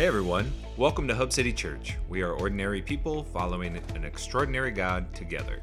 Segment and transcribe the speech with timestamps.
[0.00, 1.98] Hey everyone, welcome to Hub City Church.
[2.08, 5.60] We are ordinary people following an extraordinary God together.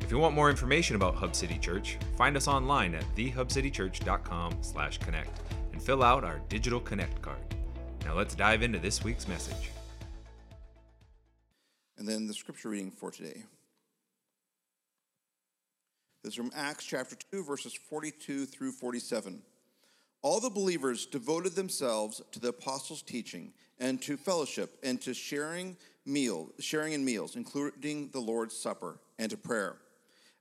[0.00, 5.40] If you want more information about Hub City Church, find us online at thehubcitychurch.com/connect
[5.70, 7.38] and fill out our digital connect card.
[8.04, 9.70] Now let's dive into this week's message.
[11.96, 13.44] And then the scripture reading for today.
[16.24, 19.40] This is from Acts chapter 2 verses 42 through 47.
[20.22, 25.76] All the believers devoted themselves to the apostles' teaching and to fellowship and to sharing
[26.06, 29.78] meal, sharing in meals, including the Lord's Supper, and to prayer.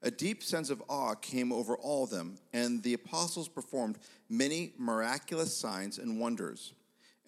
[0.03, 3.97] A deep sense of awe came over all of them, and the apostles performed
[4.29, 6.73] many miraculous signs and wonders.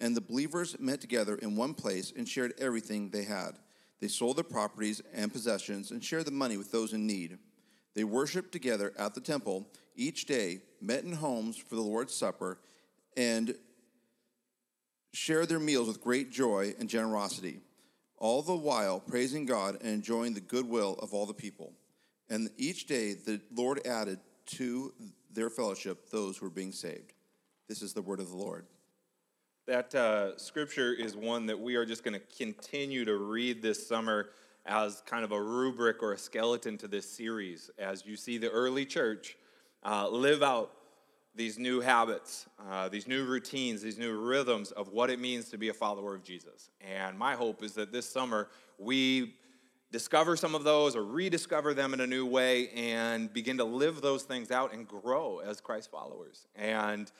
[0.00, 3.58] And the believers met together in one place and shared everything they had.
[4.00, 7.38] They sold their properties and possessions and shared the money with those in need.
[7.94, 12.58] They worshiped together at the temple each day, met in homes for the Lord's Supper,
[13.16, 13.54] and
[15.12, 17.60] shared their meals with great joy and generosity,
[18.18, 21.72] all the while praising God and enjoying the goodwill of all the people.
[22.28, 24.92] And each day the Lord added to
[25.32, 27.12] their fellowship those who were being saved.
[27.68, 28.66] This is the word of the Lord.
[29.66, 33.86] That uh, scripture is one that we are just going to continue to read this
[33.86, 34.30] summer
[34.66, 38.50] as kind of a rubric or a skeleton to this series as you see the
[38.50, 39.36] early church
[39.84, 40.72] uh, live out
[41.34, 45.58] these new habits, uh, these new routines, these new rhythms of what it means to
[45.58, 46.70] be a follower of Jesus.
[46.80, 49.34] And my hope is that this summer we
[49.90, 54.00] discover some of those or rediscover them in a new way and begin to live
[54.00, 57.10] those things out and grow as Christ followers and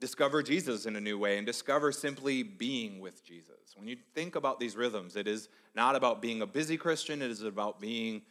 [0.00, 3.74] discover Jesus in a new way and discover simply being with Jesus.
[3.76, 7.30] When you think about these rhythms, it is not about being a busy Christian, it
[7.30, 8.22] is about being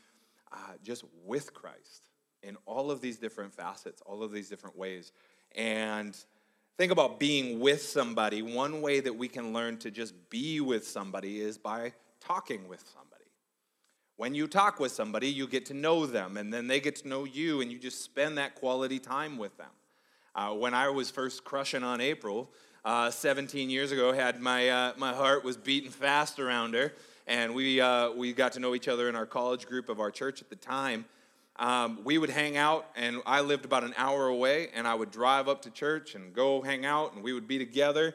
[0.51, 2.06] uh, just with Christ
[2.47, 5.11] in all of these different facets, all of these different ways.
[5.55, 6.17] And
[6.77, 8.41] think about being with somebody.
[8.41, 12.83] One way that we can learn to just be with somebody is by talking with
[12.93, 13.25] somebody.
[14.15, 17.07] When you talk with somebody, you get to know them, and then they get to
[17.07, 19.69] know you, and you just spend that quality time with them.
[20.33, 22.49] Uh, when I was first crushing on April,
[22.83, 26.93] uh, 17 years ago, had my, uh, my heart was beating fast around her,
[27.27, 30.09] and we, uh, we got to know each other in our college group of our
[30.09, 31.05] church at the time
[31.59, 35.09] um, we would hang out, and I lived about an hour away, and I would
[35.09, 38.13] drive up to church and go hang out, and we would be together.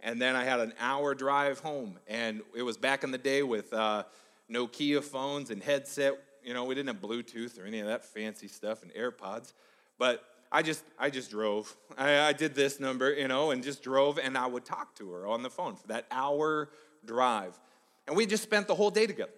[0.00, 3.42] And then I had an hour drive home, and it was back in the day
[3.42, 4.04] with uh,
[4.50, 6.18] Nokia phones and headset.
[6.44, 9.52] You know, we didn't have Bluetooth or any of that fancy stuff and AirPods,
[9.98, 11.74] but I just I just drove.
[11.96, 15.10] I, I did this number, you know, and just drove, and I would talk to
[15.12, 16.68] her on the phone for that hour
[17.06, 17.58] drive,
[18.06, 19.32] and we just spent the whole day together.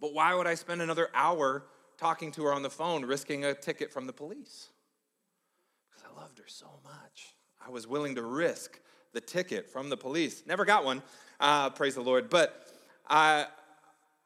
[0.00, 1.64] But why would I spend another hour?
[1.98, 4.68] Talking to her on the phone, risking a ticket from the police.
[5.90, 7.34] Because I loved her so much.
[7.64, 8.80] I was willing to risk
[9.12, 10.44] the ticket from the police.
[10.46, 11.02] Never got one,
[11.40, 12.30] uh, praise the Lord.
[12.30, 12.66] But
[13.08, 13.46] I,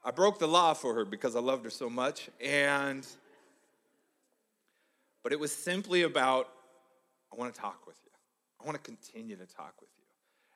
[0.04, 2.28] I broke the law for her because I loved her so much.
[2.40, 3.06] And,
[5.22, 6.48] but it was simply about,
[7.32, 8.10] I want to talk with you.
[8.60, 10.04] I want to continue to talk with you.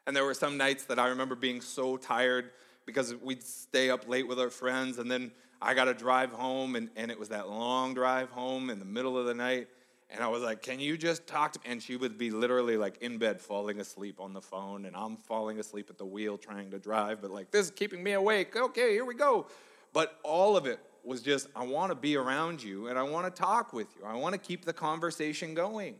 [0.07, 2.51] And there were some nights that I remember being so tired
[2.87, 6.77] because we'd stay up late with our friends and then I got to drive home,
[6.77, 9.69] and, and it was that long drive home in the middle of the night.
[10.11, 11.73] And I was like, Can you just talk to me?
[11.73, 15.17] And she would be literally like in bed, falling asleep on the phone, and I'm
[15.17, 18.55] falling asleep at the wheel trying to drive, but like, this is keeping me awake.
[18.55, 19.47] Okay, here we go.
[19.93, 23.33] But all of it was just, I want to be around you and I want
[23.35, 24.05] to talk with you.
[24.05, 25.95] I want to keep the conversation going.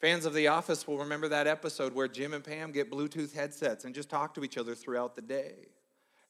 [0.00, 3.84] Fans of The Office will remember that episode where Jim and Pam get Bluetooth headsets
[3.84, 5.68] and just talk to each other throughout the day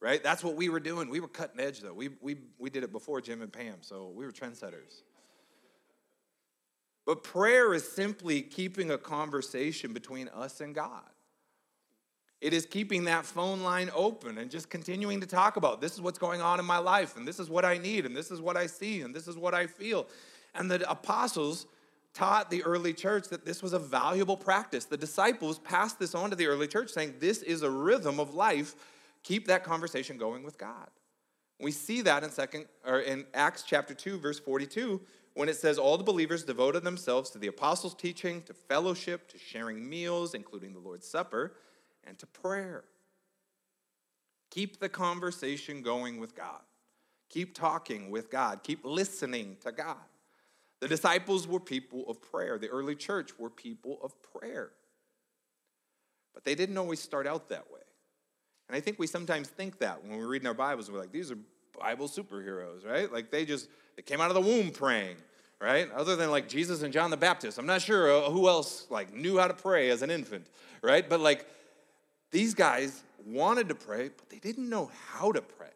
[0.03, 0.23] right?
[0.23, 1.09] That's what we were doing.
[1.09, 1.95] We were cutting edge, though.
[1.95, 5.03] We, we, we did it before Jim and Pam, so we were trendsetters.
[7.07, 11.05] But prayer is simply keeping a conversation between us and God.
[12.41, 16.01] It is keeping that phone line open and just continuing to talk about this is
[16.01, 18.41] what's going on in my life, and this is what I need, and this is
[18.41, 20.09] what I see, and this is what I feel.
[20.57, 21.67] And the apostles
[22.13, 24.85] taught the early church that this was a valuable practice.
[24.85, 28.35] The disciples passed this on to the early church, saying, This is a rhythm of
[28.35, 28.75] life
[29.23, 30.89] keep that conversation going with God.
[31.61, 35.01] We see that in second or in Acts chapter 2 verse 42
[35.35, 39.39] when it says all the believers devoted themselves to the apostles' teaching, to fellowship, to
[39.39, 41.55] sharing meals, including the Lord's Supper,
[42.05, 42.85] and to prayer.
[44.51, 46.61] Keep the conversation going with God.
[47.31, 48.63] Keep talking with God.
[48.63, 49.97] Keep listening to God.
[50.81, 52.59] The disciples were people of prayer.
[52.59, 54.73] The early church were people of prayer.
[56.35, 57.82] But they didn't always start out that way.
[58.73, 61.31] And I think we sometimes think that when we're reading our Bibles, we're like, these
[61.31, 61.37] are
[61.79, 63.13] Bible superheroes, right?
[63.13, 65.17] Like they just they came out of the womb praying,
[65.61, 65.93] right?
[65.93, 67.59] Other than like Jesus and John the Baptist.
[67.59, 70.47] I'm not sure uh, who else like knew how to pray as an infant,
[70.81, 71.07] right?
[71.07, 71.47] But like
[72.31, 75.69] these guys wanted to pray, but they didn't know how to pray.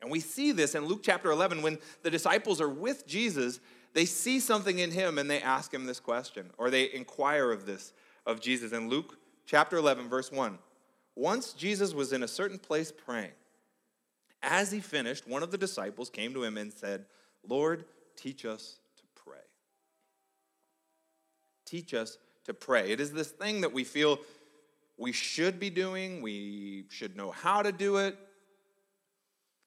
[0.00, 3.58] And we see this in Luke chapter 11 when the disciples are with Jesus,
[3.94, 7.66] they see something in him and they ask him this question, or they inquire of
[7.66, 7.92] this
[8.26, 8.70] of Jesus.
[8.70, 10.56] In Luke chapter 11, verse 1,
[11.18, 13.32] once Jesus was in a certain place praying.
[14.40, 17.06] As he finished, one of the disciples came to him and said,
[17.46, 17.84] Lord,
[18.16, 19.40] teach us to pray.
[21.66, 22.92] Teach us to pray.
[22.92, 24.20] It is this thing that we feel
[24.96, 28.16] we should be doing, we should know how to do it.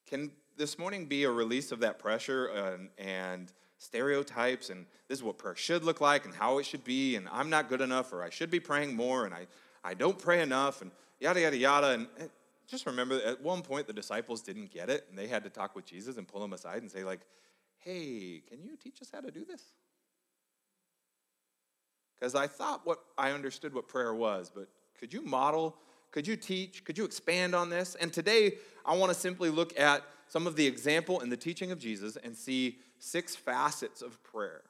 [0.07, 5.23] Can this morning be a release of that pressure and, and stereotypes and this is
[5.23, 8.13] what prayer should look like and how it should be and I'm not good enough
[8.13, 9.47] or I should be praying more and I,
[9.83, 11.87] I don't pray enough and yada yada yada.
[11.91, 12.25] And eh,
[12.67, 15.75] just remember at one point the disciples didn't get it and they had to talk
[15.75, 17.21] with Jesus and pull him aside and say like
[17.77, 19.63] hey can you teach us how to do this?
[22.19, 24.67] Because I thought what I understood what prayer was but
[24.99, 25.77] could you model
[26.11, 27.95] could you teach could you expand on this?
[27.95, 31.71] And today I want to simply look at some of the example and the teaching
[31.71, 34.61] of Jesus and see six facets of prayer.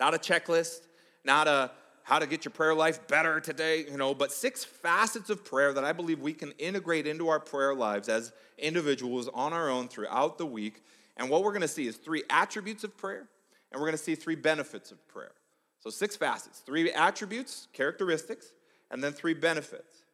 [0.00, 0.80] Not a checklist,
[1.24, 1.70] not a
[2.08, 5.74] how to get your prayer life better today, you know, but six facets of prayer
[5.74, 9.88] that I believe we can integrate into our prayer lives as individuals on our own
[9.88, 10.82] throughout the week.
[11.18, 13.28] And what we're going to see is three attributes of prayer,
[13.70, 15.32] and we're going to see three benefits of prayer.
[15.80, 18.54] So, six facets three attributes, characteristics,
[18.90, 20.04] and then three benefits.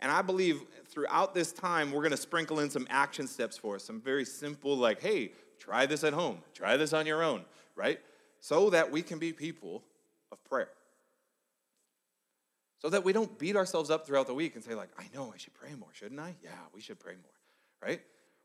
[0.00, 0.60] And I believe
[0.90, 4.26] throughout this time, we're going to sprinkle in some action steps for us, some very
[4.26, 8.00] simple, like, hey, try this at home, try this on your own, right?
[8.38, 9.82] So that we can be people
[10.30, 10.68] of prayer.
[12.78, 15.32] So that we don't beat ourselves up throughout the week and say, like, I know
[15.34, 16.36] I should pray more, shouldn't I?
[16.42, 18.00] Yeah, we should pray more, right?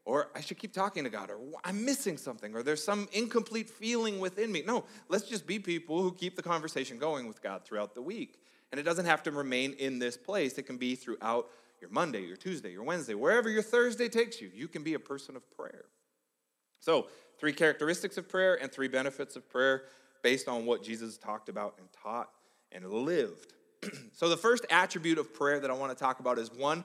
[0.05, 3.69] Or I should keep talking to God, or I'm missing something, or there's some incomplete
[3.69, 4.63] feeling within me.
[4.65, 8.39] No, let's just be people who keep the conversation going with God throughout the week.
[8.71, 12.21] And it doesn't have to remain in this place, it can be throughout your Monday,
[12.21, 14.49] your Tuesday, your Wednesday, wherever your Thursday takes you.
[14.53, 15.85] You can be a person of prayer.
[16.79, 17.07] So,
[17.37, 19.83] three characteristics of prayer and three benefits of prayer
[20.21, 22.29] based on what Jesus talked about and taught
[22.71, 23.53] and lived.
[24.13, 26.83] so, the first attribute of prayer that I want to talk about is one,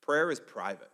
[0.00, 0.90] prayer is private.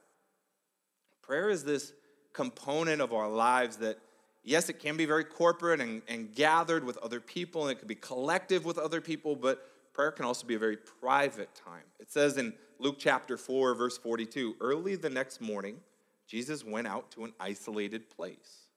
[1.23, 1.93] Prayer is this
[2.33, 3.99] component of our lives that
[4.45, 7.89] yes, it can be very corporate and, and gathered with other people, and it can
[7.89, 11.85] be collective with other people, but prayer can also be a very private time.
[11.99, 15.81] It says in Luke chapter 4, verse 42 early the next morning,
[16.27, 18.69] Jesus went out to an isolated place.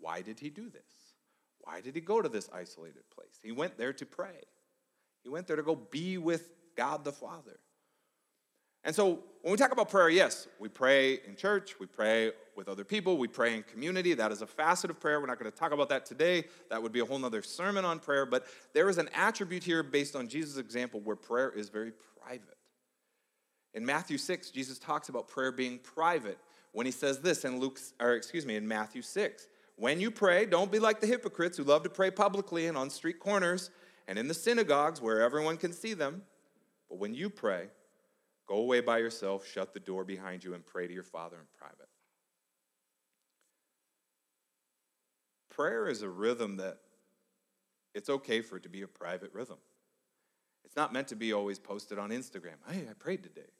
[0.00, 0.82] Why did he do this?
[1.60, 3.38] Why did he go to this isolated place?
[3.42, 4.44] He went there to pray.
[5.28, 7.60] He went there to go be with God the Father.
[8.82, 12.66] And so when we talk about prayer, yes, we pray in church, we pray with
[12.66, 14.14] other people, we pray in community.
[14.14, 15.20] That is a facet of prayer.
[15.20, 16.44] We're not going to talk about that today.
[16.70, 18.24] That would be a whole other sermon on prayer.
[18.24, 21.92] But there is an attribute here based on Jesus' example where prayer is very
[22.24, 22.56] private.
[23.74, 26.38] In Matthew 6, Jesus talks about prayer being private
[26.72, 29.46] when he says this in Luke, or excuse me, in Matthew 6.
[29.76, 32.88] When you pray, don't be like the hypocrites who love to pray publicly and on
[32.88, 33.68] street corners
[34.08, 36.22] and in the synagogues where everyone can see them.
[36.88, 37.68] But when you pray,
[38.48, 41.46] Go away by yourself, shut the door behind you, and pray to your Father in
[41.58, 41.88] private.
[45.50, 46.78] Prayer is a rhythm that
[47.94, 49.58] it's okay for it to be a private rhythm.
[50.64, 52.56] It's not meant to be always posted on Instagram.
[52.66, 53.50] Hey, I prayed today.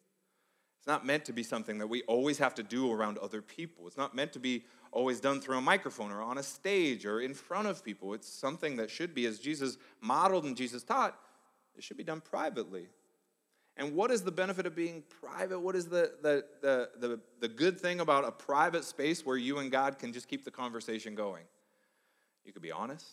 [0.78, 3.86] It's not meant to be something that we always have to do around other people.
[3.86, 7.20] It's not meant to be always done through a microphone or on a stage or
[7.20, 8.14] in front of people.
[8.14, 11.18] It's something that should be, as Jesus modeled and Jesus taught,
[11.76, 12.88] it should be done privately.
[13.76, 15.60] And what is the benefit of being private?
[15.60, 19.58] What is the, the, the, the, the good thing about a private space where you
[19.58, 21.44] and God can just keep the conversation going?
[22.44, 23.06] You could be honest.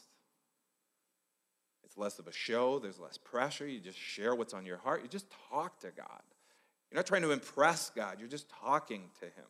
[1.83, 3.67] It's less of a show, there's less pressure.
[3.67, 5.03] You just share what's on your heart.
[5.03, 6.21] You just talk to God.
[6.95, 9.43] You're not trying to impress God, you're just talking to Him.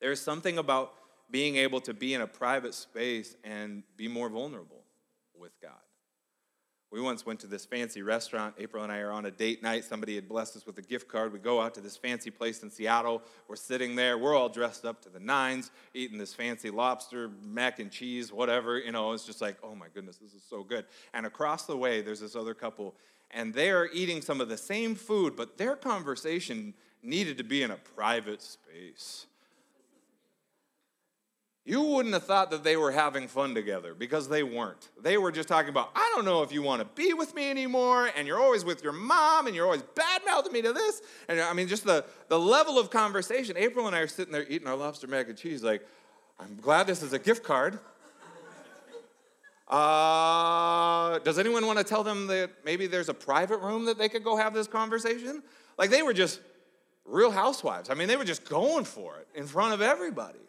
[0.00, 0.92] There's something about
[1.30, 4.82] being able to be in a private space and be more vulnerable
[5.38, 5.70] with God.
[6.90, 8.56] We once went to this fancy restaurant.
[8.58, 9.84] April and I are on a date night.
[9.84, 11.32] Somebody had blessed us with a gift card.
[11.32, 13.22] We go out to this fancy place in Seattle.
[13.46, 14.18] We're sitting there.
[14.18, 18.80] We're all dressed up to the nines, eating this fancy lobster, mac and cheese, whatever.
[18.80, 20.86] You know, it's just like, oh my goodness, this is so good.
[21.14, 22.96] And across the way, there's this other couple,
[23.32, 27.62] and they are eating some of the same food, but their conversation needed to be
[27.62, 29.26] in a private space
[31.70, 34.88] you wouldn't have thought that they were having fun together because they weren't.
[35.00, 37.50] They were just talking about, I don't know if you want to be with me
[37.50, 41.02] anymore, and you're always with your mom, and you're always bad mouthing me to this.
[41.28, 43.56] And I mean, just the, the level of conversation.
[43.56, 45.86] April and I are sitting there eating our lobster mac and cheese, like,
[46.40, 47.78] I'm glad this is a gift card.
[49.70, 54.08] Uh, does anyone want to tell them that maybe there's a private room that they
[54.08, 55.44] could go have this conversation?
[55.78, 56.40] Like they were just
[57.04, 57.88] real housewives.
[57.88, 60.40] I mean, they were just going for it in front of everybody.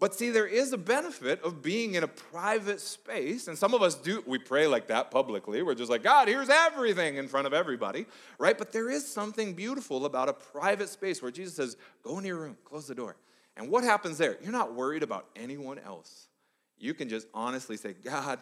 [0.00, 3.48] But see, there is a benefit of being in a private space.
[3.48, 5.62] And some of us do, we pray like that publicly.
[5.62, 8.04] We're just like, God, here's everything in front of everybody,
[8.38, 8.58] right?
[8.58, 12.36] But there is something beautiful about a private space where Jesus says, go in your
[12.36, 13.16] room, close the door.
[13.56, 14.36] And what happens there?
[14.42, 16.28] You're not worried about anyone else.
[16.78, 18.38] You can just honestly say, God,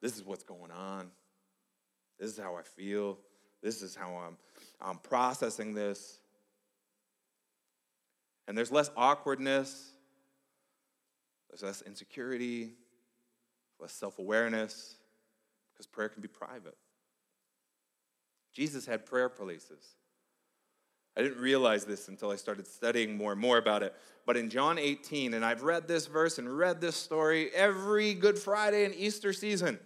[0.00, 1.10] this is what's going on.
[2.18, 3.18] This is how I feel.
[3.62, 4.36] This is how I'm,
[4.80, 6.20] I'm processing this.
[8.46, 9.92] And there's less awkwardness
[11.48, 12.72] there's less insecurity,
[13.80, 14.96] less self awareness,
[15.72, 16.76] because prayer can be private.
[18.52, 19.96] Jesus had prayer places.
[21.18, 23.92] I didn't realize this until I started studying more and more about it.
[24.24, 28.38] But in John 18, and I've read this verse and read this story every Good
[28.38, 29.80] Friday and Easter season.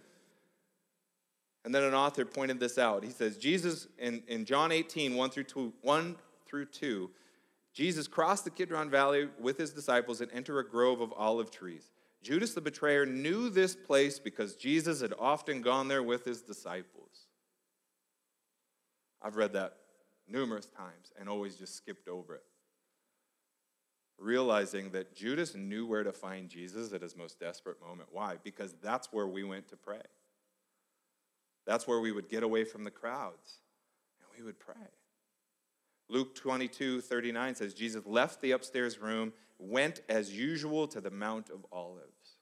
[1.65, 3.03] And then an author pointed this out.
[3.03, 7.09] He says, Jesus, in, in John 18, 1 through 2, 1 through 2,
[7.73, 11.89] Jesus crossed the Kidron Valley with his disciples and entered a grove of olive trees.
[12.21, 17.25] Judas the betrayer knew this place because Jesus had often gone there with his disciples.
[19.19, 19.77] I've read that
[20.33, 22.43] numerous times and always just skipped over it.
[24.17, 28.09] Realizing that Judas knew where to find Jesus at his most desperate moment.
[28.11, 28.37] Why?
[28.43, 30.01] Because that's where we went to pray.
[31.65, 33.59] That's where we would get away from the crowds
[34.19, 34.75] and we would pray.
[36.09, 41.49] Luke 22, 39 says, Jesus left the upstairs room, went as usual to the Mount
[41.49, 42.37] of Olives.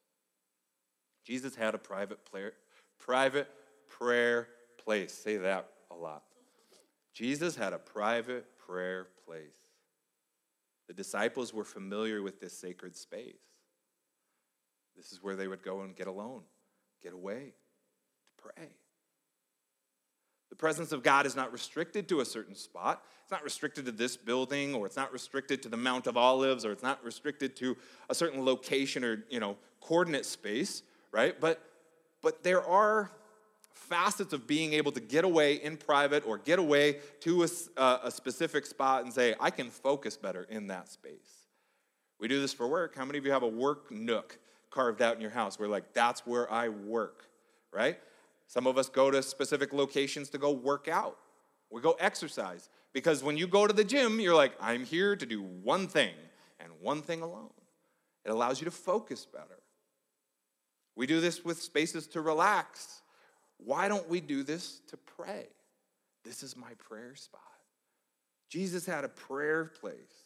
[1.26, 2.54] Jesus had a private, prayer,
[2.98, 3.48] private
[3.88, 4.48] prayer
[4.84, 5.14] place.
[5.14, 6.24] Say that a lot.
[7.14, 9.58] Jesus had a private prayer place.
[10.88, 13.40] The disciples were familiar with this sacred space.
[14.96, 16.42] This is where they would go and get alone,
[17.02, 17.54] get away
[18.26, 18.70] to pray.
[20.50, 23.04] The presence of God is not restricted to a certain spot.
[23.24, 26.66] It's not restricted to this building, or it's not restricted to the Mount of Olives,
[26.66, 27.78] or it's not restricted to
[28.10, 31.40] a certain location or you know coordinate space, right?
[31.40, 31.62] But
[32.22, 33.12] but there are
[33.74, 37.48] facets of being able to get away in private or get away to a,
[37.78, 41.48] uh, a specific spot and say, I can focus better in that space.
[42.20, 42.96] We do this for work.
[42.96, 44.38] How many of you have a work nook
[44.70, 47.26] carved out in your house where, like, that's where I work,
[47.74, 48.00] right?
[48.48, 51.18] Some of us go to specific locations to go work out.
[51.70, 52.70] We go exercise.
[52.94, 56.14] Because when you go to the gym, you're like, I'm here to do one thing
[56.60, 57.54] and one thing alone.
[58.26, 59.60] It allows you to focus better.
[60.96, 63.01] We do this with spaces to relax.
[63.64, 65.48] Why don't we do this to pray?
[66.24, 67.42] This is my prayer spot.
[68.50, 70.26] Jesus had a prayer place.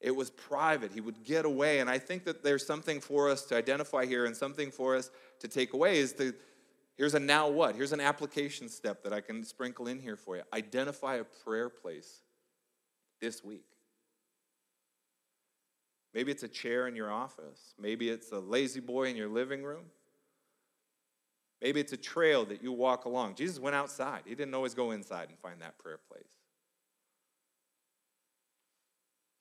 [0.00, 0.92] It was private.
[0.92, 1.78] He would get away.
[1.78, 5.10] And I think that there's something for us to identify here and something for us
[5.40, 6.34] to take away is to
[6.96, 7.74] Here's a now what?
[7.74, 10.42] Here's an application step that I can sprinkle in here for you.
[10.52, 12.22] Identify a prayer place
[13.20, 13.64] this week.
[16.12, 17.74] Maybe it's a chair in your office.
[17.80, 19.84] Maybe it's a La-Z-Boy in your living room.
[21.62, 23.36] Maybe it's a trail that you walk along.
[23.36, 24.22] Jesus went outside.
[24.26, 26.24] He didn't always go inside and find that prayer place.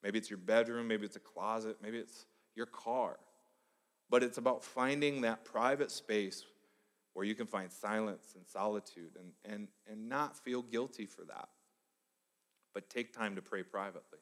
[0.04, 0.88] Maybe it's your bedroom.
[0.88, 1.78] Maybe it's a closet.
[1.82, 2.26] Maybe it's
[2.56, 3.18] your car.
[4.10, 6.46] But it's about finding that private space
[7.14, 11.50] where you can find silence and solitude and, and, and not feel guilty for that.
[12.74, 14.20] But take time to pray privately.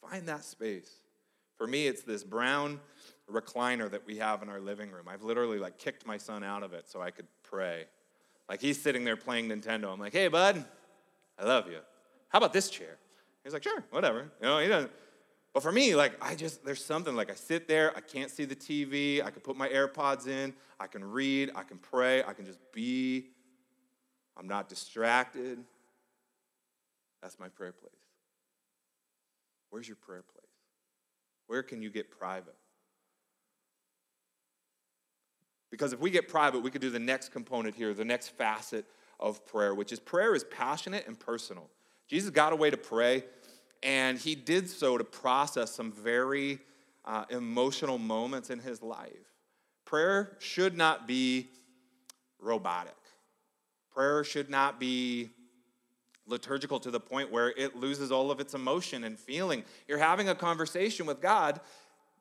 [0.00, 0.90] Find that space.
[1.58, 2.80] For me, it's this brown
[3.32, 5.06] recliner that we have in our living room.
[5.08, 7.84] I've literally like kicked my son out of it so I could pray.
[8.48, 9.92] Like he's sitting there playing Nintendo.
[9.92, 10.64] I'm like, hey, bud,
[11.38, 11.78] I love you.
[12.28, 12.98] How about this chair?
[13.44, 14.30] He's like, sure, whatever.
[14.40, 14.92] You know, he doesn't.
[15.52, 18.46] But for me, like, I just, there's something like I sit there, I can't see
[18.46, 22.32] the TV, I can put my AirPods in, I can read, I can pray, I
[22.32, 23.26] can just be.
[24.34, 25.58] I'm not distracted.
[27.20, 27.92] That's my prayer place.
[29.68, 30.46] Where's your prayer place?
[31.48, 32.56] Where can you get private?
[35.72, 38.84] Because if we get private, we could do the next component here, the next facet
[39.18, 41.68] of prayer, which is prayer is passionate and personal.
[42.06, 43.24] Jesus got a way to pray
[43.82, 46.60] and he did so to process some very
[47.04, 49.10] uh, emotional moments in his life.
[49.84, 51.48] Prayer should not be
[52.38, 52.94] robotic,
[53.92, 55.30] prayer should not be
[56.26, 59.64] liturgical to the point where it loses all of its emotion and feeling.
[59.88, 61.60] You're having a conversation with God.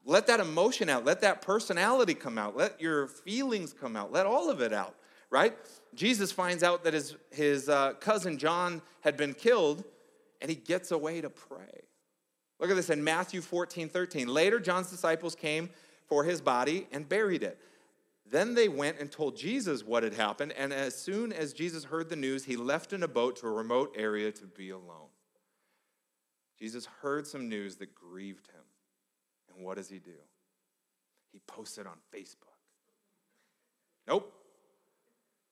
[0.05, 1.05] Let that emotion out.
[1.05, 2.55] Let that personality come out.
[2.55, 4.11] Let your feelings come out.
[4.11, 4.95] Let all of it out,
[5.29, 5.55] right?
[5.93, 9.83] Jesus finds out that his, his uh, cousin John had been killed,
[10.41, 11.83] and he gets away to pray.
[12.59, 14.27] Look at this in Matthew 14, 13.
[14.27, 15.69] Later, John's disciples came
[16.07, 17.59] for his body and buried it.
[18.29, 22.07] Then they went and told Jesus what had happened, and as soon as Jesus heard
[22.07, 25.09] the news, he left in a boat to a remote area to be alone.
[26.57, 28.61] Jesus heard some news that grieved him.
[29.63, 30.11] What does he do?
[31.31, 32.57] He posts it on Facebook.
[34.07, 34.33] Nope.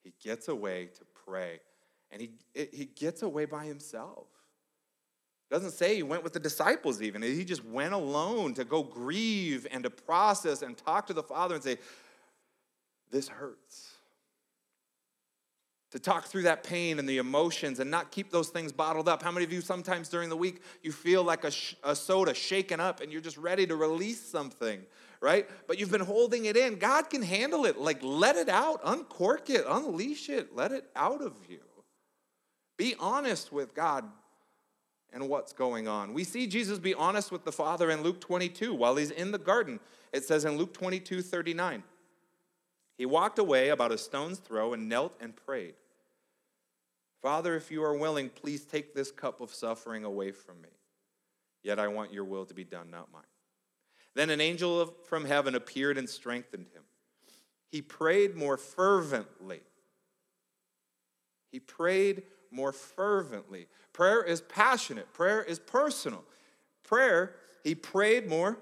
[0.03, 1.59] He gets away to pray,
[2.11, 4.27] and he, he gets away by himself.
[5.49, 7.21] Doesn't say he went with the disciples, even.
[7.21, 11.55] He just went alone to go grieve and to process and talk to the Father
[11.55, 11.77] and say,
[13.09, 13.88] This hurts.
[15.91, 19.23] To talk through that pain and the emotions and not keep those things bottled up.
[19.23, 22.35] How many of you sometimes during the week you feel like a, sh- a soda
[22.35, 24.81] shaken up and you're just ready to release something,
[25.19, 25.49] right?
[25.67, 26.77] But you've been holding it in.
[26.77, 27.79] God can handle it.
[27.79, 31.59] Like, let it out, uncork it, unleash it, let it out of you.
[32.77, 34.05] Be honest with God
[35.11, 36.13] and what's going on.
[36.13, 39.37] We see Jesus be honest with the Father in Luke 22 while he's in the
[39.37, 39.79] garden.
[40.13, 41.83] It says in Luke 22 39,
[42.99, 45.75] he walked away about a stone's throw and knelt and prayed.
[47.21, 50.67] Father, if you are willing, please take this cup of suffering away from me.
[51.63, 53.23] Yet I want your will to be done, not mine.
[54.15, 56.83] Then an angel from heaven appeared and strengthened him.
[57.71, 59.61] He prayed more fervently.
[61.53, 63.67] He prayed more fervently.
[63.93, 66.25] Prayer is passionate, prayer is personal.
[66.83, 68.57] Prayer, he prayed more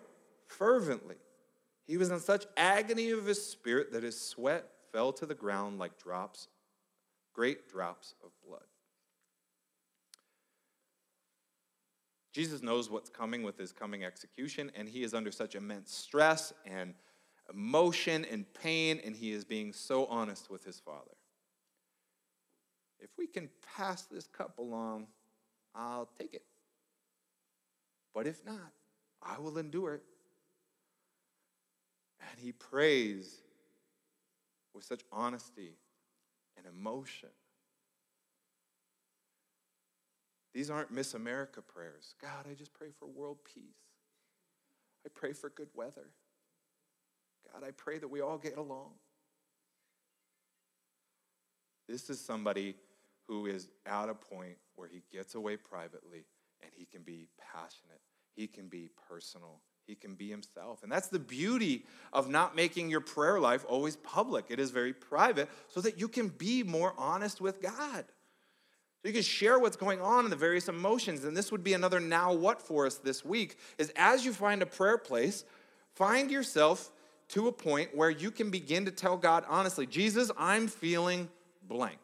[0.45, 1.15] fervently.
[1.87, 5.79] He was in such agony of his spirit that his sweat fell to the ground
[5.79, 6.49] like drops,
[7.33, 8.63] great drops of blood.
[12.33, 16.53] Jesus knows what's coming with his coming execution, and he is under such immense stress
[16.65, 16.93] and
[17.51, 21.15] emotion and pain, and he is being so honest with his Father.
[22.99, 25.07] If we can pass this cup along,
[25.73, 26.43] I'll take it.
[28.13, 28.73] But if not,
[29.21, 30.03] I will endure it.
[32.19, 33.37] And he prays
[34.73, 35.73] with such honesty
[36.57, 37.29] and emotion.
[40.53, 42.15] These aren't Miss America prayers.
[42.21, 43.63] God, I just pray for world peace.
[45.05, 46.09] I pray for good weather.
[47.53, 48.91] God, I pray that we all get along.
[51.87, 52.75] This is somebody
[53.27, 56.25] who is at a point where he gets away privately
[56.61, 58.01] and he can be passionate,
[58.35, 60.83] he can be personal, he can be himself.
[60.83, 64.45] And that's the beauty of not making your prayer life always public.
[64.49, 68.03] It is very private so that you can be more honest with God.
[69.01, 71.23] So you can share what's going on in the various emotions.
[71.23, 74.61] And this would be another now what for us this week is as you find
[74.61, 75.45] a prayer place,
[75.95, 76.91] find yourself
[77.29, 81.29] to a point where you can begin to tell God honestly, Jesus, I'm feeling
[81.63, 81.99] blank.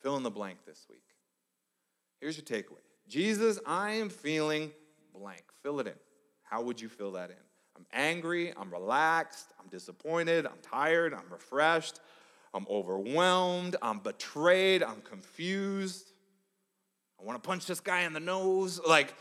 [0.00, 1.02] Fill in the blank this week.
[2.20, 4.72] Here's your takeaway Jesus, I am feeling
[5.12, 5.42] blank.
[5.62, 6.05] Fill it in.
[6.46, 7.36] How would you fill that in?
[7.76, 12.00] I'm angry, I'm relaxed, I'm disappointed, I'm tired, I'm refreshed,
[12.54, 16.10] I'm overwhelmed, I'm betrayed, I'm confused.
[17.20, 18.80] I want to punch this guy in the nose.
[18.86, 19.14] Like,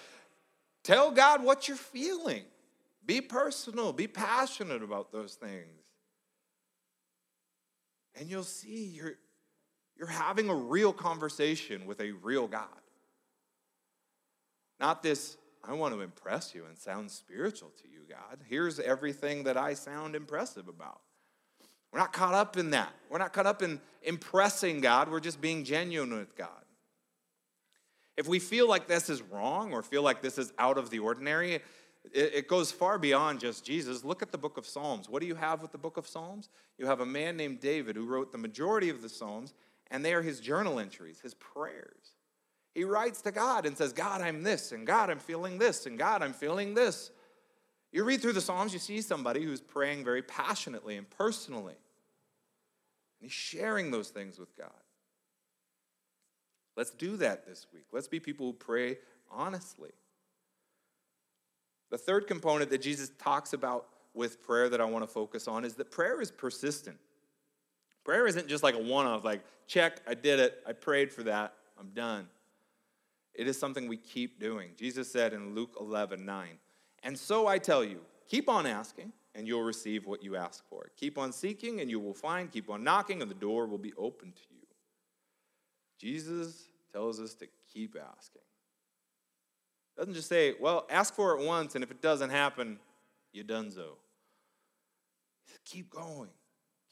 [0.83, 2.43] tell God what you're feeling.
[3.05, 5.83] Be personal, be passionate about those things.
[8.17, 9.15] And you'll see you're,
[9.97, 12.67] you're having a real conversation with a real God.
[14.79, 18.39] Not this, I want to impress you and sound spiritual to you, God.
[18.47, 21.01] Here's everything that I sound impressive about.
[21.91, 22.93] We're not caught up in that.
[23.09, 25.09] We're not caught up in impressing God.
[25.09, 26.49] We're just being genuine with God.
[28.17, 30.99] If we feel like this is wrong or feel like this is out of the
[30.99, 31.61] ordinary,
[32.13, 34.03] it, goes far beyond just Jesus.
[34.03, 35.09] Look at the book of Psalms.
[35.09, 36.49] What do you have with the book of Psalms?
[36.77, 39.53] You have a man named David who wrote the majority of the Psalms,
[39.91, 42.14] and they are his journal entries, his prayers.
[42.75, 45.97] He writes to God and says, God, I'm this, and God, I'm feeling this, and
[45.97, 47.09] God, I'm feeling this.
[47.93, 51.73] You read through the Psalms, you see somebody who's praying very passionately and personally.
[51.73, 54.69] And he's sharing those things with God.
[56.75, 57.85] Let's do that this week.
[57.93, 58.97] Let's be people who pray
[59.31, 59.91] honestly.
[61.91, 65.63] The third component that Jesus talks about with prayer that I want to focus on
[65.63, 66.97] is that prayer is persistent.
[68.03, 71.23] Prayer isn't just like a one off, like, check, I did it, I prayed for
[71.23, 72.27] that, I'm done.
[73.35, 74.71] It is something we keep doing.
[74.77, 76.47] Jesus said in Luke 11, 9,
[77.03, 80.87] and so I tell you, keep on asking, and you'll receive what you ask for.
[80.95, 82.51] Keep on seeking, and you will find.
[82.51, 84.65] Keep on knocking, and the door will be open to you.
[85.99, 88.41] Jesus tells us to keep asking.
[89.97, 92.79] Doesn't just say, well, ask for it once, and if it doesn't happen,
[93.33, 93.97] you done so.
[95.65, 96.29] Keep going.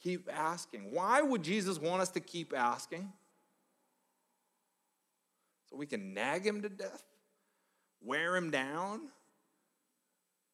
[0.02, 0.90] Keep asking.
[0.92, 3.12] Why would Jesus want us to keep asking?
[5.76, 7.02] We can nag him to death?
[8.00, 9.08] Wear him down?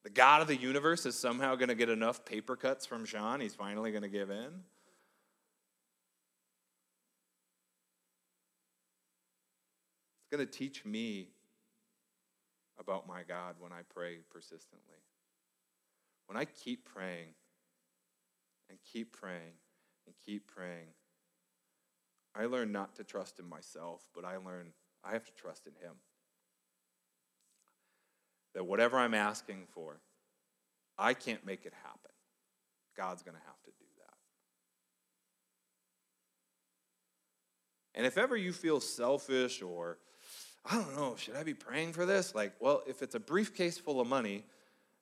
[0.02, 3.40] The God of the universe is somehow going to get enough paper cuts from Sean.
[3.40, 4.62] He's finally going to give in.
[10.22, 11.28] It's going to teach me
[12.78, 15.02] about my God when I pray persistently.
[16.26, 17.35] When I keep praying
[18.70, 19.52] and keep praying
[20.06, 20.94] and keep praying,
[22.35, 24.72] I learn not to trust in myself, but I learn
[25.04, 25.94] I have to trust in Him.
[28.54, 30.00] That whatever I'm asking for,
[30.98, 32.10] I can't make it happen.
[32.96, 34.14] God's going to have to do that.
[37.94, 39.98] And if ever you feel selfish or,
[40.70, 42.34] I don't know, should I be praying for this?
[42.34, 44.44] Like, well, if it's a briefcase full of money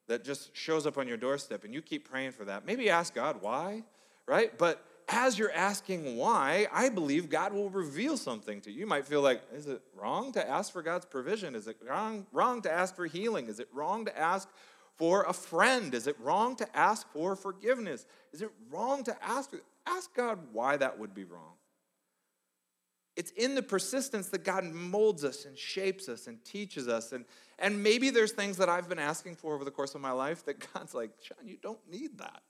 [0.07, 3.15] that just shows up on your doorstep and you keep praying for that, maybe ask
[3.15, 3.83] God why,
[4.27, 4.57] right?
[4.57, 8.81] But as you're asking why, I believe God will reveal something to you.
[8.81, 11.55] You might feel like, is it wrong to ask for God's provision?
[11.55, 13.49] Is it wrong, wrong to ask for healing?
[13.49, 14.49] Is it wrong to ask
[14.97, 15.95] for a friend?
[15.95, 18.05] Is it wrong to ask for forgiveness?
[18.33, 19.53] Is it wrong to ask?
[19.87, 21.55] Ask God why that would be wrong.
[23.17, 27.13] It's in the persistence that God molds us and shapes us and teaches us.
[27.13, 27.25] And,
[27.59, 30.45] and maybe there's things that I've been asking for over the course of my life
[30.45, 32.43] that God's like, Sean, you don't need that.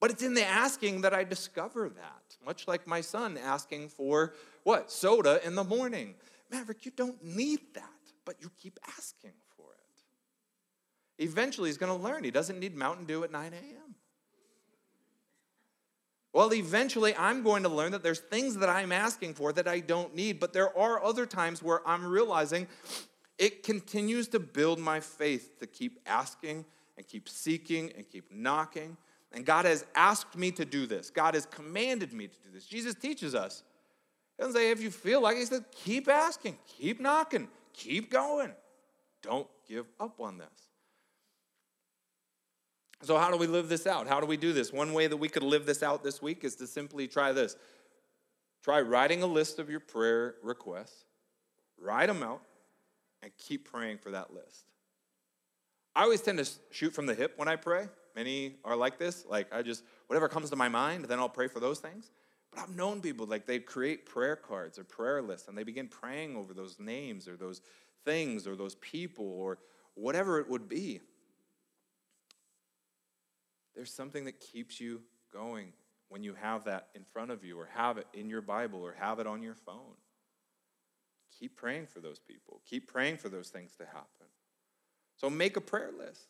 [0.00, 4.32] But it's in the asking that I discover that, much like my son asking for
[4.64, 4.90] what?
[4.90, 6.14] Soda in the morning.
[6.50, 7.84] Maverick, you don't need that,
[8.24, 11.22] but you keep asking for it.
[11.22, 13.94] Eventually, he's going to learn he doesn't need Mountain Dew at 9 a.m.
[16.32, 19.80] Well, eventually, I'm going to learn that there's things that I'm asking for that I
[19.80, 22.68] don't need, but there are other times where I'm realizing
[23.36, 26.64] it continues to build my faith to keep asking
[26.96, 28.96] and keep seeking and keep knocking
[29.32, 31.10] and God has asked me to do this.
[31.10, 32.66] God has commanded me to do this.
[32.66, 33.62] Jesus teaches us.
[34.36, 35.40] He doesn't say if you feel like it.
[35.40, 38.52] He said, keep asking, keep knocking, keep going.
[39.22, 40.48] Don't give up on this.
[43.02, 44.08] So, how do we live this out?
[44.08, 44.72] How do we do this?
[44.72, 47.56] One way that we could live this out this week is to simply try this.
[48.62, 51.04] Try writing a list of your prayer requests,
[51.78, 52.42] write them out,
[53.22, 54.66] and keep praying for that list.
[55.96, 57.88] I always tend to shoot from the hip when I pray.
[58.14, 59.24] Many are like this.
[59.26, 62.10] Like, I just, whatever comes to my mind, then I'll pray for those things.
[62.50, 65.88] But I've known people, like, they create prayer cards or prayer lists and they begin
[65.88, 67.60] praying over those names or those
[68.04, 69.58] things or those people or
[69.94, 71.00] whatever it would be.
[73.74, 75.72] There's something that keeps you going
[76.08, 78.94] when you have that in front of you or have it in your Bible or
[78.98, 79.94] have it on your phone.
[81.38, 82.60] Keep praying for those people.
[82.68, 84.26] Keep praying for those things to happen.
[85.16, 86.26] So make a prayer list.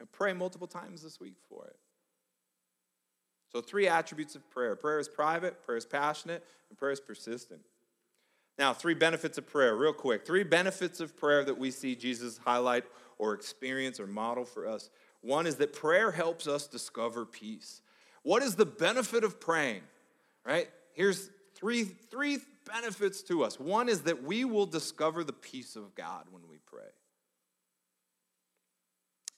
[0.00, 1.76] And pray multiple times this week for it.
[3.52, 7.60] So, three attributes of prayer prayer is private, prayer is passionate, and prayer is persistent.
[8.58, 10.26] Now, three benefits of prayer, real quick.
[10.26, 12.84] Three benefits of prayer that we see Jesus highlight
[13.18, 14.90] or experience or model for us.
[15.22, 17.80] One is that prayer helps us discover peace.
[18.22, 19.82] What is the benefit of praying?
[20.44, 20.68] Right?
[20.92, 22.38] Here's three, three
[22.70, 23.58] benefits to us.
[23.58, 26.88] One is that we will discover the peace of God when we pray.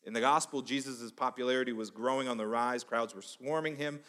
[0.05, 2.83] In the gospel, Jesus' popularity was growing on the rise.
[2.83, 4.01] Crowds were swarming him,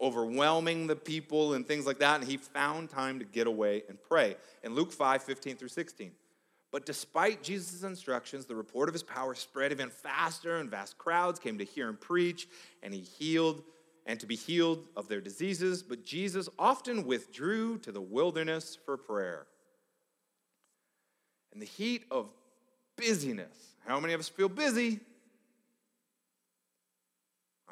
[0.00, 2.20] overwhelming the people, and things like that.
[2.20, 4.36] And he found time to get away and pray.
[4.62, 6.12] In Luke 5 15 through 16.
[6.70, 11.38] But despite Jesus' instructions, the report of his power spread even faster, and vast crowds
[11.38, 12.48] came to hear him preach,
[12.82, 13.62] and he healed
[14.06, 15.82] and to be healed of their diseases.
[15.82, 19.46] But Jesus often withdrew to the wilderness for prayer.
[21.52, 22.30] In the heat of
[22.96, 25.00] busyness, how many of us feel busy?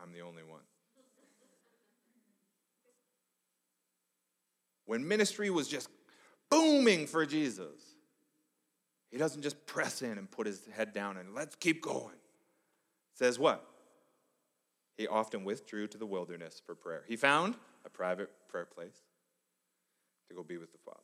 [0.02, 0.62] I'm the only one.
[4.86, 5.88] When ministry was just
[6.50, 7.80] booming for Jesus,
[9.10, 12.16] he doesn't just press in and put his head down and let's keep going.
[13.14, 13.66] Says what?
[14.96, 17.04] He often withdrew to the wilderness for prayer.
[17.06, 19.00] He found a private prayer place
[20.28, 20.98] to go be with the Father.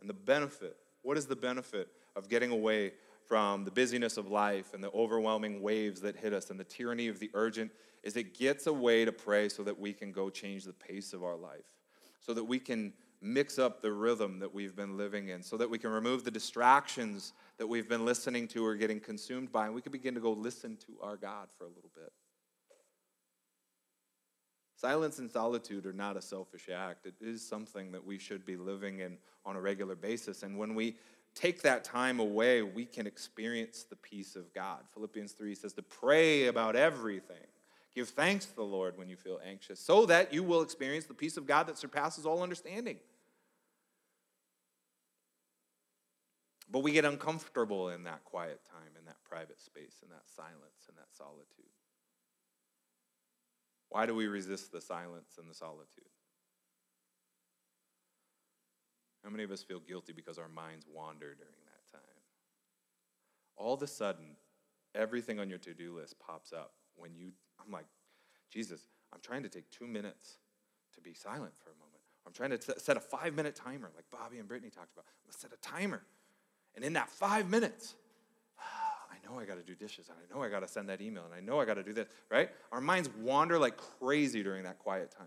[0.00, 2.92] And the benefit, what is the benefit of getting away
[3.26, 7.08] from the busyness of life and the overwhelming waves that hit us and the tyranny
[7.08, 7.70] of the urgent
[8.02, 11.12] is it gets a way to pray so that we can go change the pace
[11.12, 11.64] of our life,
[12.20, 15.68] so that we can mix up the rhythm that we've been living in, so that
[15.68, 19.74] we can remove the distractions that we've been listening to or getting consumed by, and
[19.74, 22.12] we can begin to go listen to our God for a little bit.
[24.76, 27.06] Silence and solitude are not a selfish act.
[27.06, 30.42] It is something that we should be living in on a regular basis.
[30.42, 30.96] And when we
[31.36, 34.80] take that time away, we can experience the peace of God.
[34.94, 37.36] Philippians 3 says to pray about everything.
[37.94, 41.14] Give thanks to the Lord when you feel anxious, so that you will experience the
[41.14, 42.96] peace of God that surpasses all understanding.
[46.70, 50.88] But we get uncomfortable in that quiet time, in that private space, in that silence,
[50.88, 51.70] in that solitude.
[53.88, 56.04] Why do we resist the silence and the solitude?
[59.26, 62.00] How many of us feel guilty because our minds wander during that time?
[63.56, 64.36] All of a sudden,
[64.94, 67.86] everything on your to do list pops up when you, I'm like,
[68.52, 70.38] Jesus, I'm trying to take two minutes
[70.94, 72.02] to be silent for a moment.
[72.24, 75.06] I'm trying to set a five minute timer, like Bobby and Brittany talked about.
[75.26, 76.02] Let's set a timer.
[76.76, 77.96] And in that five minutes,
[78.60, 81.00] I know I got to do dishes, and I know I got to send that
[81.00, 82.48] email, and I know I got to do this, right?
[82.70, 85.26] Our minds wander like crazy during that quiet time.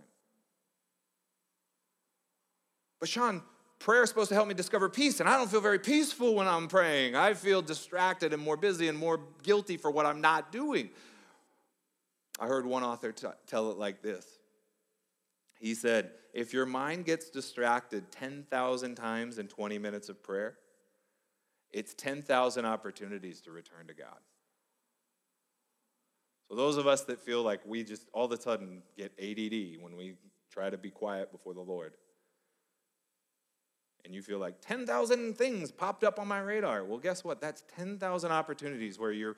[3.01, 3.41] But Sean,
[3.79, 6.47] prayer is supposed to help me discover peace, and I don't feel very peaceful when
[6.47, 7.15] I'm praying.
[7.15, 10.89] I feel distracted and more busy and more guilty for what I'm not doing.
[12.39, 14.25] I heard one author t- tell it like this
[15.59, 20.57] He said, If your mind gets distracted 10,000 times in 20 minutes of prayer,
[21.71, 24.17] it's 10,000 opportunities to return to God.
[26.49, 29.81] So, those of us that feel like we just all of a sudden get ADD
[29.81, 30.15] when we
[30.51, 31.93] try to be quiet before the Lord,
[34.05, 37.41] and you feel like 10,000 things popped up on my radar, well, guess what?
[37.41, 39.35] That's 10,000 opportunities where you're,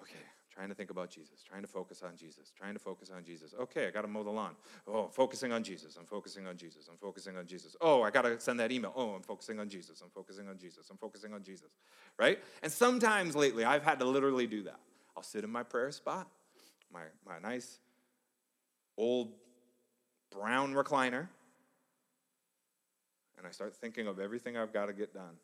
[0.00, 0.16] okay,
[0.52, 3.54] trying to think about Jesus, trying to focus on Jesus, trying to focus on Jesus.
[3.60, 4.54] Okay, I got to mow the lawn.
[4.86, 5.96] Oh, focusing on Jesus.
[5.96, 6.88] I'm focusing on Jesus.
[6.90, 7.76] I'm focusing on Jesus.
[7.80, 8.92] Oh, I got to send that email.
[8.96, 10.00] Oh, I'm focusing on Jesus.
[10.02, 10.88] I'm focusing on Jesus.
[10.90, 11.70] I'm focusing on Jesus.
[12.18, 12.38] Right?
[12.62, 14.80] And sometimes lately, I've had to literally do that.
[15.16, 16.28] I'll sit in my prayer spot,
[16.92, 17.78] my, my nice
[18.96, 19.32] old
[20.30, 21.28] brown recliner,
[23.40, 25.36] and I start thinking of everything I've got to get done.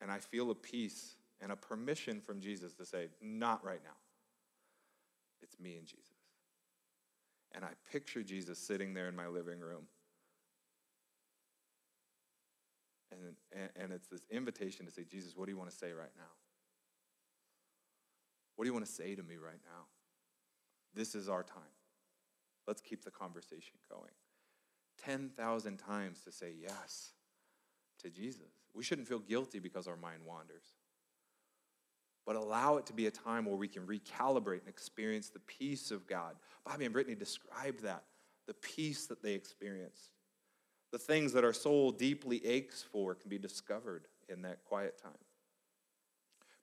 [0.00, 3.94] And I feel a peace and a permission from Jesus to say, not right now.
[5.42, 6.16] It's me and Jesus.
[7.54, 9.84] And I picture Jesus sitting there in my living room.
[13.12, 15.92] And, and, and it's this invitation to say, Jesus, what do you want to say
[15.92, 16.32] right now?
[18.56, 19.84] What do you want to say to me right now?
[20.94, 21.62] This is our time.
[22.66, 24.10] Let's keep the conversation going.
[25.04, 27.12] 10,000 times to say yes
[28.02, 28.52] to Jesus.
[28.74, 30.74] We shouldn't feel guilty because our mind wanders
[32.30, 35.90] but allow it to be a time where we can recalibrate and experience the peace
[35.90, 36.36] of God.
[36.64, 38.04] Bobby and Brittany described that
[38.46, 40.12] the peace that they experienced.
[40.92, 45.12] The things that our soul deeply aches for can be discovered in that quiet time.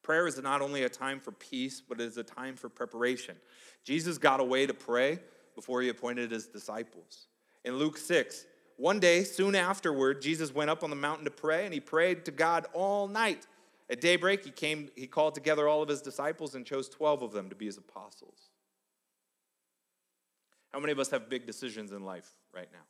[0.03, 3.35] Prayer is not only a time for peace, but it is a time for preparation.
[3.83, 5.19] Jesus got away to pray
[5.53, 7.27] before he appointed his disciples.
[7.67, 8.45] In Luke 6,
[8.77, 12.23] one day, soon afterward, Jesus went up on the mountain to pray, and he prayed
[12.23, 13.45] to God all night.
[13.89, 17.33] At daybreak, he came, he called together all of his disciples and chose 12 of
[17.33, 18.51] them to be his apostles.
[20.71, 22.85] How many of us have big decisions in life right now?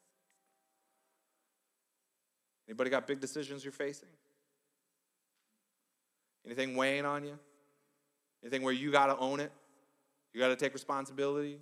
[2.70, 4.10] Anybody got big decisions you're facing?
[6.46, 7.40] Anything weighing on you?
[8.44, 9.52] Anything where you got to own it?
[10.36, 11.58] You got to take responsibility?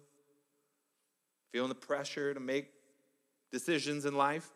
[1.54, 2.72] Feeling the pressure to make
[3.56, 4.52] decisions in life?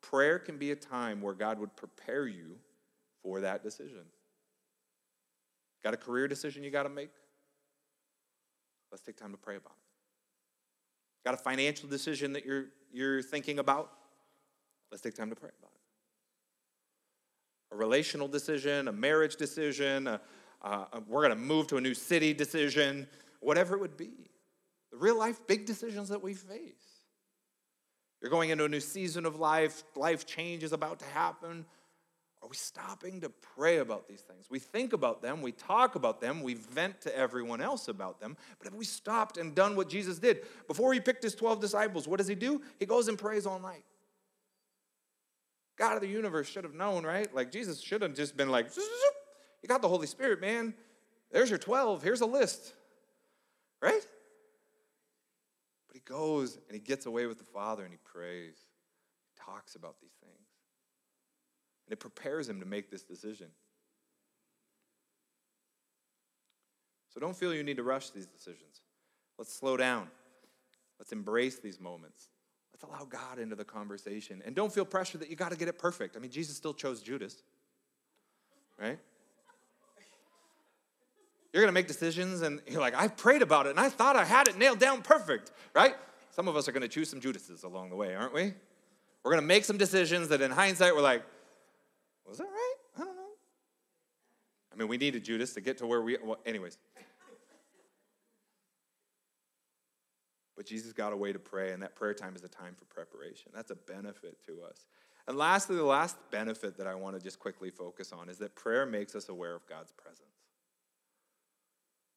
[0.00, 2.56] Prayer can be a time where God would prepare you
[3.22, 4.04] for that decision.
[5.84, 7.10] Got a career decision you got to make?
[8.90, 11.28] Let's take time to pray about it.
[11.28, 13.90] Got a financial decision that you're, you're thinking about?
[14.90, 17.74] Let's take time to pray about it.
[17.74, 20.20] A relational decision, a marriage decision, a,
[21.06, 23.06] we're going to move to a new city decision,
[23.40, 24.30] whatever it would be.
[24.90, 26.91] The real life big decisions that we face.
[28.22, 31.66] You're going into a new season of life, life change is about to happen.
[32.40, 34.46] Are we stopping to pray about these things?
[34.48, 38.36] We think about them, we talk about them, we vent to everyone else about them,
[38.58, 40.40] but have we stopped and done what Jesus did?
[40.68, 42.62] Before he picked his 12 disciples, what does he do?
[42.78, 43.84] He goes and prays all night.
[45.76, 47.32] God of the universe should have known, right?
[47.34, 50.74] Like Jesus should have just been like, you got the Holy Spirit, man.
[51.32, 52.02] There's your 12.
[52.02, 52.74] Here's a list,
[53.80, 54.04] right?
[56.04, 58.56] Goes and he gets away with the Father and he prays.
[58.56, 60.48] He talks about these things.
[61.86, 63.48] And it prepares him to make this decision.
[67.12, 68.80] So don't feel you need to rush these decisions.
[69.38, 70.08] Let's slow down.
[70.98, 72.28] Let's embrace these moments.
[72.72, 74.42] Let's allow God into the conversation.
[74.46, 76.16] And don't feel pressure that you got to get it perfect.
[76.16, 77.42] I mean, Jesus still chose Judas,
[78.78, 78.98] right?
[81.52, 84.16] You're going to make decisions, and you're like, I prayed about it, and I thought
[84.16, 85.94] I had it nailed down perfect, right?
[86.30, 88.54] Some of us are going to choose some Judases along the way, aren't we?
[89.22, 91.22] We're going to make some decisions that in hindsight, we're like,
[92.26, 92.74] was that right?
[92.96, 93.22] I don't know.
[94.72, 96.78] I mean, we needed Judas to get to where we, well, anyways.
[100.56, 102.84] But Jesus got a way to pray, and that prayer time is a time for
[102.86, 103.52] preparation.
[103.54, 104.86] That's a benefit to us.
[105.28, 108.54] And lastly, the last benefit that I want to just quickly focus on is that
[108.54, 110.31] prayer makes us aware of God's presence.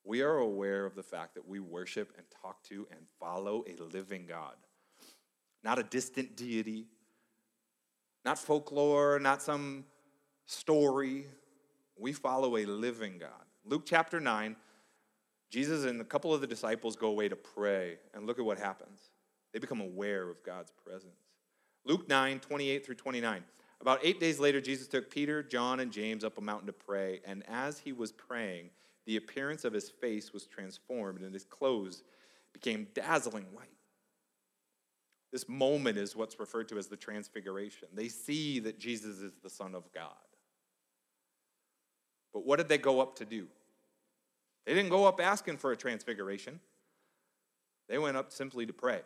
[0.06, 3.82] We are aware of the fact that we worship and talk to and follow a
[3.82, 4.54] living God,
[5.63, 6.86] not a distant deity,
[8.24, 9.86] not folklore, not some
[10.46, 11.26] story.
[11.98, 13.32] We follow a living God.
[13.65, 14.56] Luke chapter 9,
[15.50, 18.60] Jesus and a couple of the disciples go away to pray, and look at what
[18.60, 19.00] happens.
[19.54, 21.18] They become aware of God's presence.
[21.84, 23.44] Luke 9, 28 through 29.
[23.82, 27.22] About eight days later, Jesus took Peter, John, and James up a mountain to pray,
[27.26, 28.70] and as he was praying,
[29.06, 32.04] the appearance of his face was transformed, and his clothes
[32.54, 33.68] became dazzling white.
[35.32, 37.89] This moment is what's referred to as the transfiguration.
[37.94, 40.13] They see that Jesus is the Son of God.
[42.34, 43.48] But what did they go up to do?
[44.65, 46.60] They didn't go up asking for a transfiguration,
[47.88, 49.02] they went up simply to pray.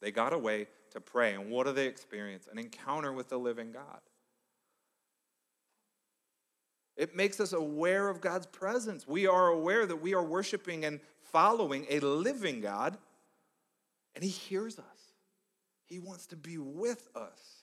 [0.00, 1.34] They got away to pray.
[1.34, 2.48] And what do they experience?
[2.50, 4.00] An encounter with the living God.
[6.98, 9.06] It makes us aware of God's presence.
[9.06, 12.98] We are aware that we are worshiping and following a living God,
[14.16, 14.84] and He hears us.
[15.86, 17.62] He wants to be with us.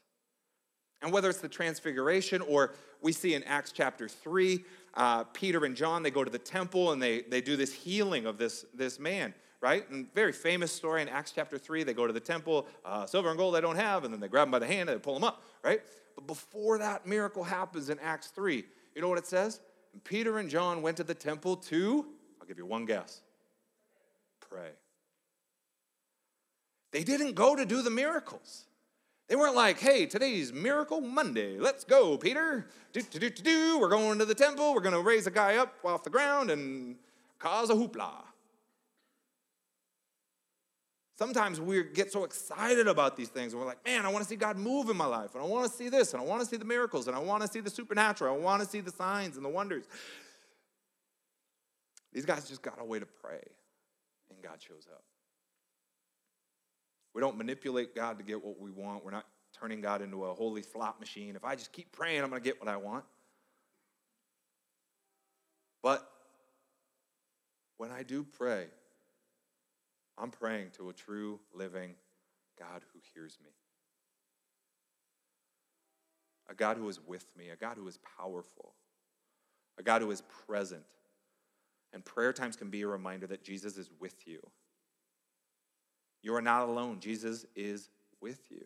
[1.01, 4.63] And whether it's the transfiguration or we see in Acts chapter 3,
[4.95, 8.25] uh, Peter and John, they go to the temple and they, they do this healing
[8.25, 9.87] of this, this man, right?
[9.91, 11.83] And very famous story in Acts chapter 3.
[11.83, 14.29] They go to the temple, uh, silver and gold I don't have, and then they
[14.29, 15.81] grab him by the hand and they pull him up, right?
[16.15, 18.63] But before that miracle happens in Acts 3,
[18.95, 19.59] you know what it says?
[19.93, 22.05] And Peter and John went to the temple to,
[22.39, 23.21] I'll give you one guess,
[24.39, 24.69] pray.
[26.91, 28.65] They didn't go to do the miracles.
[29.27, 31.57] They weren't like, hey, today's Miracle Monday.
[31.57, 32.67] Let's go, Peter.
[32.93, 33.79] Do, do, do, do, do.
[33.79, 34.73] We're going to the temple.
[34.73, 36.95] We're going to raise a guy up off the ground and
[37.39, 38.11] cause a hoopla.
[41.17, 44.29] Sometimes we get so excited about these things, and we're like, man, I want to
[44.29, 46.41] see God move in my life, and I want to see this, and I want
[46.41, 48.81] to see the miracles, and I want to see the supernatural, I want to see
[48.81, 49.85] the signs and the wonders.
[52.11, 53.41] These guys just got a way to pray,
[54.29, 55.03] and God shows up.
[57.13, 59.05] We don't manipulate God to get what we want.
[59.05, 59.25] We're not
[59.57, 61.37] turning God into a holy slot machine.
[61.37, 63.05] If I just keep praying, I'm going to get what I want.
[65.81, 66.05] But
[67.77, 68.65] when I do pray,
[70.17, 71.95] I'm praying to a true, living
[72.57, 73.51] God who hears me.
[76.49, 78.73] A God who is with me, a God who is powerful,
[79.77, 80.83] a God who is present.
[81.91, 84.39] And prayer times can be a reminder that Jesus is with you.
[86.21, 86.99] You are not alone.
[86.99, 87.89] Jesus is
[88.21, 88.65] with you.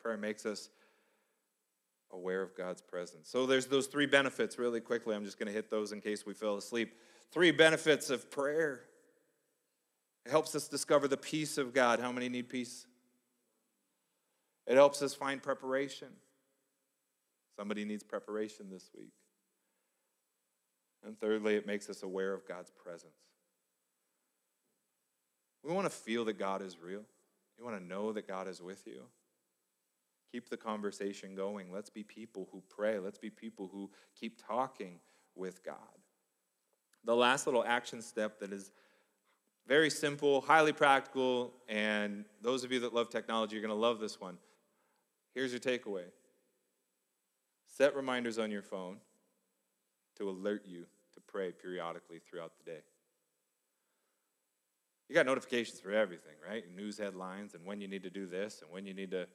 [0.00, 0.68] Prayer makes us
[2.12, 3.28] aware of God's presence.
[3.28, 5.14] So there's those three benefits really quickly.
[5.14, 6.94] I'm just going to hit those in case we fell asleep.
[7.30, 8.82] Three benefits of prayer.
[10.26, 12.00] It helps us discover the peace of God.
[12.00, 12.86] How many need peace?
[14.66, 16.08] It helps us find preparation.
[17.56, 19.12] Somebody needs preparation this week.
[21.04, 23.12] And thirdly, it makes us aware of God's presence.
[25.62, 27.02] We want to feel that God is real.
[27.58, 29.02] You want to know that God is with you.
[30.32, 31.72] Keep the conversation going.
[31.72, 32.98] Let's be people who pray.
[32.98, 34.98] Let's be people who keep talking
[35.36, 35.76] with God.
[37.04, 38.72] The last little action step that is
[39.66, 43.98] very simple, highly practical, and those of you that love technology, you're going to love
[43.98, 44.36] this one.
[45.34, 46.04] Here's your takeaway
[47.66, 48.98] set reminders on your phone
[50.16, 52.78] to alert you to pray periodically throughout the day.
[55.08, 56.64] You got notifications for everything, right?
[56.74, 59.26] News headlines and when you need to do this and when you need to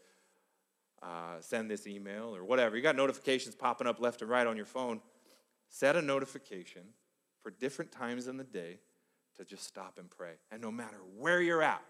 [1.04, 2.76] uh, send this email or whatever.
[2.76, 5.02] You got notifications popping up left and right on your phone.
[5.68, 6.82] Set a notification
[7.42, 8.80] for different times in the day
[9.40, 10.34] to just stop and pray.
[10.52, 11.82] And no matter where you're at,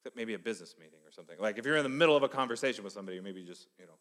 [0.00, 1.36] except maybe a business meeting or something.
[1.38, 3.98] Like if you're in the middle of a conversation with somebody, maybe just, you know,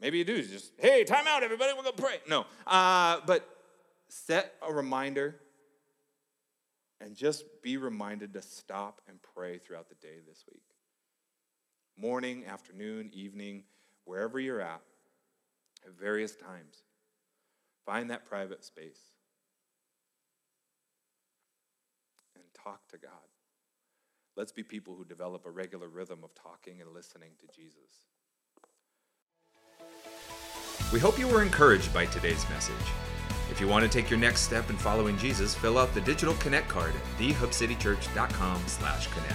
[0.00, 2.20] maybe you do just, hey, time out, everybody, we're going to pray.
[2.28, 2.46] No.
[2.64, 3.48] Uh, but
[4.08, 5.34] set a reminder
[7.00, 10.62] and just be reminded to stop and pray throughout the day this week.
[11.98, 13.64] Morning, afternoon, evening,
[14.04, 14.82] wherever you're at,
[15.84, 16.84] at various times.
[17.84, 19.00] Find that private space
[22.36, 23.10] and talk to God.
[24.36, 28.08] Let's be people who develop a regular rhythm of talking and listening to Jesus.
[30.92, 32.74] We hope you were encouraged by today's message.
[33.50, 36.34] If you want to take your next step in following Jesus, fill out the digital
[36.34, 39.34] connect card at thehubcitychurch.com slash connect.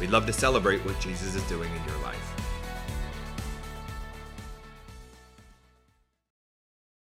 [0.00, 2.31] We'd love to celebrate what Jesus is doing in your life.